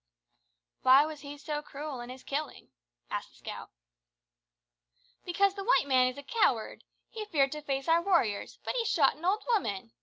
[0.81, 2.71] "Why was he so cruel in his killing?"
[3.11, 3.69] asked the scout.
[5.23, 6.83] "Because the white man was a coward.
[7.11, 9.91] He feared to face our warriors, but he shot an old woman!"